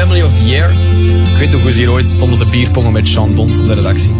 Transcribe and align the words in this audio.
Family 0.00 0.22
of 0.22 0.34
the 0.34 0.44
Year. 0.44 0.70
Ik 1.32 1.36
weet 1.38 1.50
nog 1.50 1.62
hoe 1.62 1.72
ze 1.72 1.78
hier 1.78 1.90
ooit 1.90 2.10
stonden 2.10 2.38
te 2.38 2.44
bierpongen 2.44 2.92
met 2.92 3.08
Sean 3.08 3.38
op 3.38 3.48
de 3.48 3.74
redactie. 3.74 4.10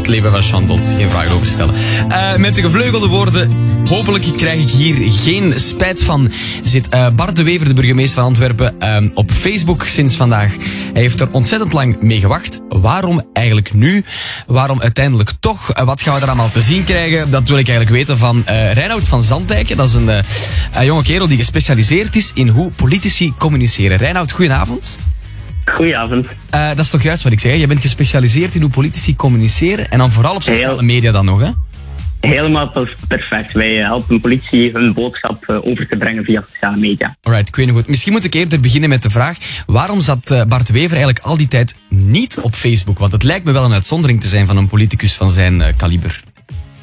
Het 0.00 0.08
leven 0.08 0.30
van 0.30 0.42
Sean 0.42 0.66
Dont, 0.66 0.94
geen 0.96 1.10
vragen 1.10 1.32
over 1.32 1.46
stellen. 1.46 1.74
Uh, 2.08 2.36
met 2.36 2.54
de 2.54 2.62
gevleugelde 2.62 3.06
woorden, 3.06 3.50
hopelijk 3.88 4.24
krijg 4.36 4.60
ik 4.60 4.70
hier 4.70 5.10
geen 5.10 5.52
spijt 5.56 6.02
van. 6.04 6.32
Zit 6.64 6.86
uh, 6.94 7.08
Bart 7.10 7.36
de 7.36 7.42
Wever, 7.42 7.68
de 7.68 7.74
burgemeester 7.74 8.14
van 8.14 8.24
Antwerpen, 8.24 8.74
uh, 8.82 9.10
op 9.14 9.30
Facebook 9.30 9.84
sinds 9.84 10.16
vandaag. 10.16 10.56
Hij 10.92 11.02
heeft 11.02 11.20
er 11.20 11.28
ontzettend 11.30 11.72
lang 11.72 12.02
mee 12.02 12.20
gewacht. 12.20 12.60
Waarom 12.68 13.22
eigenlijk 13.32 13.72
nu? 13.72 14.04
Waarom 14.46 14.80
uiteindelijk 14.80 15.30
toch? 15.40 15.84
Wat 15.84 16.02
gaan 16.02 16.14
we 16.14 16.20
er 16.20 16.26
allemaal 16.26 16.50
te 16.50 16.60
zien 16.60 16.84
krijgen? 16.84 17.30
Dat 17.30 17.48
wil 17.48 17.58
ik 17.58 17.68
eigenlijk 17.68 17.96
weten 17.96 18.18
van 18.18 18.42
Reinoud 18.72 19.08
van 19.08 19.22
Zandijken. 19.22 19.76
Dat 19.76 19.88
is 19.88 19.94
een, 19.94 20.08
een 20.72 20.84
jonge 20.84 21.02
kerel 21.02 21.28
die 21.28 21.38
gespecialiseerd 21.38 22.16
is 22.16 22.30
in 22.34 22.48
hoe 22.48 22.70
politici 22.70 23.34
communiceren. 23.38 23.98
Reinoud, 23.98 24.32
goedenavond. 24.32 24.98
Goedenavond. 25.64 26.26
Uh, 26.54 26.68
dat 26.68 26.78
is 26.78 26.90
toch 26.90 27.02
juist 27.02 27.22
wat 27.22 27.32
ik 27.32 27.40
zeg. 27.40 27.56
Je 27.56 27.66
bent 27.66 27.80
gespecialiseerd 27.80 28.54
in 28.54 28.60
hoe 28.60 28.70
politici 28.70 29.16
communiceren 29.16 29.90
en 29.90 29.98
dan 29.98 30.10
vooral 30.10 30.34
op 30.34 30.42
sociale 30.42 30.74
Heel... 30.74 30.82
media 30.82 31.12
dan 31.12 31.24
nog, 31.24 31.40
hè? 31.40 31.50
Helemaal 32.20 32.72
perfect. 33.08 33.52
Wij 33.52 33.74
helpen 33.74 34.20
politie 34.20 34.70
hun 34.72 34.92
boodschap 34.92 35.48
over 35.64 35.88
te 35.88 35.96
brengen 35.96 36.24
via 36.24 36.44
sociale 36.52 36.76
media. 36.76 37.16
Alright, 37.22 37.48
ik 37.48 37.56
weet 37.56 37.66
nog 37.66 37.76
goed. 37.76 37.88
Misschien 37.88 38.12
moet 38.12 38.24
ik 38.24 38.34
eerder 38.34 38.60
beginnen 38.60 38.88
met 38.88 39.02
de 39.02 39.10
vraag: 39.10 39.36
waarom 39.66 40.00
zat 40.00 40.44
Bart 40.48 40.70
Wever 40.70 40.96
eigenlijk 40.96 41.18
al 41.24 41.36
die 41.36 41.48
tijd 41.48 41.76
niet 41.88 42.40
op 42.40 42.54
Facebook? 42.54 42.98
Want 42.98 43.12
het 43.12 43.22
lijkt 43.22 43.44
me 43.44 43.52
wel 43.52 43.64
een 43.64 43.72
uitzondering 43.72 44.20
te 44.20 44.28
zijn 44.28 44.46
van 44.46 44.56
een 44.56 44.68
politicus 44.68 45.14
van 45.14 45.30
zijn 45.30 45.76
kaliber. 45.76 46.20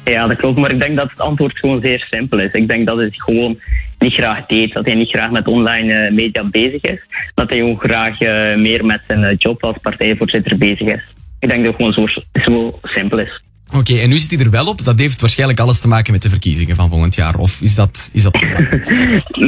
Ja, 0.04 0.26
dat 0.26 0.36
klopt. 0.36 0.58
Maar 0.58 0.70
ik 0.70 0.78
denk 0.78 0.96
dat 0.96 1.10
het 1.10 1.20
antwoord 1.20 1.58
gewoon 1.58 1.80
zeer 1.80 2.06
simpel 2.10 2.40
is. 2.40 2.52
Ik 2.52 2.68
denk 2.68 2.86
dat 2.86 2.96
hij 2.96 3.10
gewoon 3.12 3.58
niet 3.98 4.12
graag 4.14 4.46
deed. 4.46 4.72
Dat 4.72 4.84
hij 4.84 4.94
niet 4.94 5.08
graag 5.08 5.30
met 5.30 5.46
online 5.46 6.10
media 6.10 6.44
bezig 6.44 6.82
is. 6.82 7.00
Dat 7.34 7.48
hij 7.48 7.58
gewoon 7.58 7.78
graag 7.78 8.20
uh, 8.20 8.56
meer 8.56 8.84
met 8.84 9.00
zijn 9.06 9.36
job 9.36 9.64
als 9.64 9.76
partijvoorzitter 9.82 10.58
bezig 10.58 10.86
is. 10.86 11.02
Ik 11.40 11.48
denk 11.48 11.64
dat 11.64 11.76
het 11.76 11.76
gewoon 11.76 11.92
zo, 11.92 12.22
zo 12.32 12.78
simpel 12.82 13.18
is. 13.18 13.42
Oké, 13.68 13.78
okay, 13.78 14.02
en 14.02 14.08
nu 14.08 14.14
zit 14.14 14.30
hij 14.30 14.44
er 14.44 14.50
wel 14.50 14.66
op. 14.66 14.84
Dat 14.84 14.98
heeft 14.98 15.20
waarschijnlijk 15.20 15.60
alles 15.60 15.80
te 15.80 15.88
maken 15.88 16.12
met 16.12 16.22
de 16.22 16.28
verkiezingen 16.28 16.76
van 16.76 16.90
volgend 16.90 17.14
jaar. 17.14 17.34
Of 17.34 17.60
is 17.60 17.74
dat... 17.74 18.10
Is 18.12 18.22
dat 18.22 18.34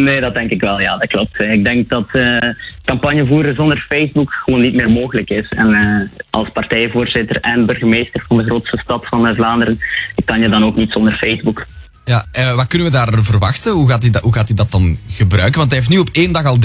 nee, 0.07 0.21
dat 0.21 0.35
denk 0.35 0.51
ik 0.51 0.61
wel. 0.61 0.81
Ja, 0.81 0.97
dat 0.97 1.09
klopt. 1.09 1.41
Ik 1.41 1.65
denk 1.65 1.89
dat 1.89 2.09
uh, 2.13 2.39
campagne 2.85 3.27
voeren 3.27 3.55
zonder 3.55 3.85
Facebook 3.89 4.33
gewoon 4.33 4.61
niet 4.61 4.75
meer 4.75 4.91
mogelijk 4.91 5.31
is. 5.31 5.49
En 5.49 5.69
uh, 5.71 6.21
als 6.31 6.51
partijvoorzitter 6.53 7.41
en 7.41 7.67
burgemeester 7.67 8.25
van 8.29 8.37
de 8.37 8.45
grootste 8.45 8.79
stad 8.83 9.07
van 9.07 9.35
Vlaanderen 9.35 9.79
kan 10.25 10.41
je 10.41 10.49
dan 10.49 10.65
ook 10.65 10.77
niet 10.77 10.93
zonder 10.93 11.13
Facebook. 11.13 11.67
Ja, 12.11 12.27
uh, 12.39 12.55
wat 12.55 12.67
kunnen 12.67 12.87
we 12.87 12.93
daar 12.93 13.25
verwachten? 13.25 13.73
Hoe 13.73 13.89
gaat, 13.89 14.03
hij 14.03 14.11
dat, 14.11 14.23
hoe 14.23 14.33
gaat 14.33 14.47
hij 14.47 14.57
dat 14.57 14.71
dan 14.71 14.99
gebruiken? 15.09 15.59
Want 15.59 15.71
hij 15.71 15.79
heeft 15.79 15.91
nu 15.91 15.99
op 15.99 16.09
één 16.13 16.33
dag 16.33 16.45
al 16.45 16.59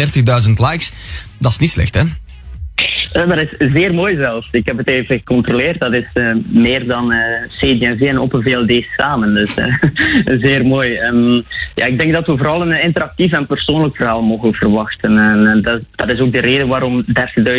30.000 0.45 0.51
likes. 0.53 0.91
Dat 1.38 1.51
is 1.51 1.57
niet 1.57 1.71
slecht, 1.71 1.95
hè? 1.95 2.01
Uh, 3.16 3.27
dat 3.27 3.38
is 3.38 3.71
zeer 3.71 3.94
mooi 3.94 4.16
zelfs. 4.16 4.47
Ik 4.52 4.66
heb 4.66 4.77
het 4.77 4.88
even 4.88 5.17
gecontroleerd. 5.17 5.80
Dat 5.80 5.94
is 5.94 6.09
uh, 6.13 6.35
meer 6.47 6.88
dan 6.88 7.11
uh, 7.11 7.19
CD&V 7.47 8.02
en 8.02 8.19
Open 8.19 8.44
VLD 8.44 8.85
samen. 8.97 9.33
Dus 9.33 9.53
zeer 10.45 10.66
mooi. 10.66 10.99
Um, 10.99 11.44
ja, 11.75 11.85
ik 11.85 11.97
denk 11.97 12.13
dat 12.13 12.25
we 12.25 12.38
vooral 12.38 12.61
een 12.61 12.81
interactief 12.81 13.31
en 13.31 13.45
persoonlijk 13.45 13.95
verhaal 13.95 14.22
mogen 14.22 14.53
verwachten. 14.53 15.17
En 15.17 15.61
dat, 15.61 15.81
dat, 15.95 16.09
is 16.09 16.19
ook 16.19 16.31
de 16.31 16.39
reden 16.39 16.67
waarom 16.67 17.03
30.000 17.03 17.13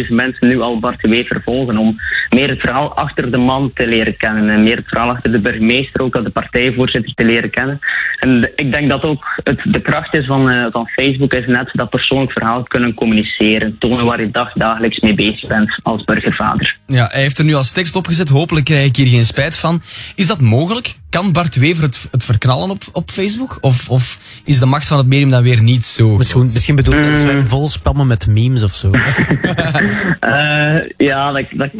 mensen 0.09 0.49
nu 0.49 0.61
al 0.61 0.79
Bart 0.79 1.01
de 1.01 1.09
Wever 1.09 1.41
volgen. 1.43 1.79
Om 1.79 1.97
meer 2.31 2.49
het 2.49 2.61
verhaal 2.61 2.95
achter 2.95 3.31
de 3.31 3.37
man 3.37 3.71
te 3.73 3.87
leren 3.87 4.17
kennen. 4.17 4.49
En 4.49 4.63
meer 4.63 4.77
het 4.77 4.89
verhaal 4.89 5.11
achter 5.11 5.33
de 5.33 5.41
burgemeester, 5.41 6.03
ook 6.03 6.15
als 6.15 6.25
de 6.25 6.31
partijvoorzitter 6.31 7.15
te 7.15 7.25
leren 7.25 7.51
kennen. 7.51 7.79
En 8.19 8.53
ik 8.57 8.73
denk 8.73 8.89
dat 8.89 9.03
ook 9.03 9.41
het, 9.43 9.61
de 9.65 9.81
kracht 9.81 10.15
is 10.15 10.27
van, 10.27 10.71
van 10.71 10.89
Facebook 10.89 11.33
is 11.33 11.47
net 11.47 11.71
dat 11.73 11.91
persoonlijk 11.91 12.33
verhaal 12.33 12.63
kunnen 12.63 12.95
communiceren. 12.95 13.77
Tonen 13.79 14.05
waar 14.05 14.21
je 14.21 14.31
dag, 14.31 14.53
dagelijks 14.53 15.01
mee 15.01 15.15
bezig 15.15 15.46
als 15.83 16.05
burgervader. 16.05 16.77
Ja, 16.87 17.09
hij 17.13 17.21
heeft 17.21 17.39
er 17.39 17.45
nu 17.45 17.55
als 17.55 17.71
tekst 17.71 17.97
opgezet. 17.97 18.29
Hopelijk 18.29 18.65
krijg 18.65 18.87
ik 18.87 18.97
hier 18.97 19.09
geen 19.09 19.27
spijt 19.27 19.57
van. 19.57 19.83
Is 20.15 20.27
dat 20.27 20.41
mogelijk? 20.41 20.95
Kan 21.11 21.33
Bart 21.33 21.57
Wever 21.57 21.83
het, 21.83 22.09
het 22.11 22.25
verknallen 22.25 22.71
op, 22.71 22.83
op 22.93 23.11
Facebook? 23.11 23.59
Of, 23.61 23.91
of 23.91 24.19
is 24.45 24.59
de 24.59 24.67
macht 24.67 24.87
van 24.87 24.99
het 24.99 25.07
medium 25.07 25.31
dan 25.31 25.43
weer 25.43 25.63
niet 25.63 25.87
zo? 25.87 26.17
Misschien, 26.17 26.51
misschien 26.53 26.77
bedoel 26.77 26.95
je 26.95 27.11
dat 27.11 27.23
we 27.23 27.45
vol 27.45 27.69
spammen 27.69 28.07
met 28.07 28.27
memes 28.27 28.63
of 28.63 28.75
zo. 28.75 28.91
uh, 28.91 30.77
ja, 31.09 31.33
dat, 31.33 31.45
dat, 31.51 31.71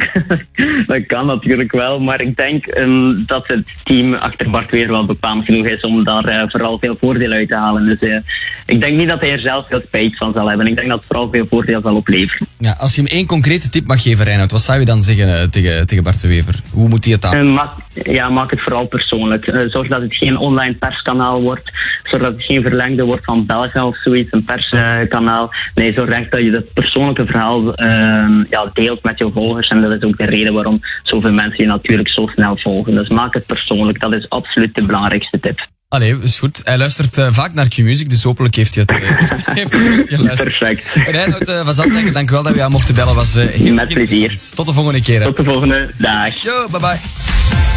dat, 0.87 1.05
kan 1.05 1.25
natuurlijk 1.25 1.71
wel. 1.71 1.99
Maar 1.99 2.21
ik 2.21 2.35
denk 2.35 2.67
um, 2.77 3.23
dat 3.25 3.47
het 3.47 3.67
team 3.83 4.13
achter 4.13 4.49
Bart 4.49 4.71
Wever 4.71 4.91
wel 4.91 5.05
bekwaam 5.05 5.43
genoeg 5.43 5.65
is 5.65 5.81
om 5.81 6.03
daar 6.03 6.29
uh, 6.29 6.43
vooral 6.47 6.79
veel 6.79 6.97
voordeel 6.99 7.31
uit 7.31 7.47
te 7.47 7.55
halen. 7.55 7.85
Dus 7.85 8.09
uh, 8.09 8.19
ik 8.65 8.79
denk 8.79 8.97
niet 8.97 9.07
dat 9.07 9.19
hij 9.19 9.31
er 9.31 9.41
zelf 9.41 9.67
veel 9.67 9.81
spijt 9.87 10.17
van 10.17 10.33
zal 10.33 10.47
hebben. 10.47 10.67
Ik 10.67 10.75
denk 10.75 10.89
dat 10.89 10.97
het 10.97 11.07
vooral 11.07 11.29
veel 11.29 11.45
voordeel 11.49 11.81
zal 11.81 11.95
opleveren. 11.95 12.47
Ja, 12.57 12.75
als 12.79 12.95
je 12.95 13.01
hem 13.01 13.11
één 13.11 13.25
concrete 13.25 13.69
tip 13.69 13.87
mag 13.87 14.01
geven, 14.01 14.25
Reinhard, 14.25 14.51
wat 14.51 14.61
zou 14.61 14.79
je 14.79 14.85
dan 14.85 15.01
zeggen 15.01 15.51
tegen, 15.51 15.87
tegen 15.87 16.03
Bart 16.03 16.21
Wever? 16.21 16.59
Hoe 16.71 16.87
moet 16.87 17.05
hij 17.05 17.13
het 17.13 17.25
aan? 17.25 17.53
maak, 17.53 17.69
ja, 18.03 18.29
maak 18.29 18.51
het 18.51 18.61
vooral 18.61 18.85
persoonlijk. 18.85 19.16
Uh, 19.17 19.65
zorg 19.65 19.87
dat 19.87 20.01
het 20.01 20.15
geen 20.15 20.37
online 20.37 20.73
perskanaal 20.73 21.41
wordt. 21.41 21.71
Zorg 22.03 22.23
dat 22.23 22.33
het 22.33 22.43
geen 22.43 22.61
verlengde 22.61 23.03
wordt 23.03 23.25
van 23.25 23.45
België 23.45 23.79
of 23.79 23.97
zoiets, 23.97 24.31
een 24.31 24.43
perskanaal. 24.43 25.53
nee, 25.75 25.91
zorg 25.91 26.09
echt 26.09 26.31
dat 26.31 26.41
je 26.41 26.51
het 26.51 26.73
persoonlijke 26.73 27.25
verhaal 27.25 27.67
uh, 27.67 28.43
ja, 28.49 28.69
deelt 28.73 29.03
met 29.03 29.17
je 29.17 29.31
volgers. 29.33 29.69
En 29.69 29.81
dat 29.81 29.91
is 29.91 30.01
ook 30.01 30.17
de 30.17 30.25
reden 30.25 30.53
waarom 30.53 30.79
zoveel 31.03 31.31
mensen 31.31 31.63
je 31.63 31.69
natuurlijk 31.69 32.09
zo 32.09 32.27
snel 32.27 32.57
volgen. 32.57 32.95
Dus 32.95 33.09
maak 33.09 33.33
het 33.33 33.45
persoonlijk. 33.45 33.99
Dat 33.99 34.13
is 34.13 34.29
absoluut 34.29 34.75
de 34.75 34.85
belangrijkste 34.85 35.39
tip. 35.39 35.67
Allee, 35.89 36.17
is 36.21 36.39
goed. 36.39 36.61
Hij 36.63 36.77
luistert 36.77 37.17
uh, 37.17 37.27
vaak 37.31 37.53
naar 37.53 37.67
Q-Music, 37.67 38.09
dus 38.09 38.23
hopelijk 38.23 38.55
heeft 38.55 38.75
hij 38.75 38.83
het, 38.87 39.03
uh, 39.03 39.17
heeft, 39.17 39.71
heeft 39.71 40.13
geluisterd. 40.13 40.57
Perfect. 40.57 40.93
Reinhard 40.93 41.49
uh, 41.49 42.13
dank 42.13 42.29
u 42.29 42.33
wel 42.33 42.43
dat 42.43 42.51
we 42.51 42.57
jou 42.57 42.71
mochten 42.71 42.95
bellen. 42.95 43.15
Was, 43.15 43.33
heel 43.33 43.73
Met 43.73 43.87
plezier. 43.87 44.39
Tot 44.55 44.65
de 44.65 44.73
volgende 44.73 45.01
keer. 45.01 45.19
Hè. 45.19 45.25
Tot 45.25 45.37
de 45.37 45.43
volgende. 45.43 45.89
Dag. 45.97 46.43
Yo, 46.43 46.67
bye 46.71 46.79
bye. 46.79 47.67